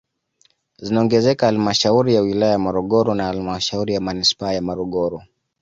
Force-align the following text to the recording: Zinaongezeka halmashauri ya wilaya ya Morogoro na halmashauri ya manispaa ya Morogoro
Zinaongezeka 0.77 1.45
halmashauri 1.45 2.15
ya 2.15 2.21
wilaya 2.21 2.51
ya 2.51 2.59
Morogoro 2.59 3.15
na 3.15 3.23
halmashauri 3.23 3.93
ya 3.93 4.01
manispaa 4.01 4.51
ya 4.53 4.61
Morogoro 4.61 5.23